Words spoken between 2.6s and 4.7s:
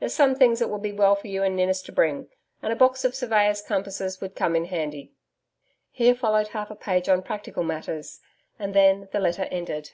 and a box of surveyor's compasses would come in